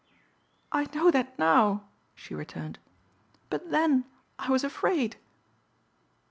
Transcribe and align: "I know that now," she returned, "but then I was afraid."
"I 0.71 0.85
know 0.95 1.11
that 1.11 1.37
now," 1.37 1.87
she 2.15 2.33
returned, 2.33 2.79
"but 3.51 3.69
then 3.69 4.05
I 4.39 4.49
was 4.49 4.63
afraid." 4.63 5.17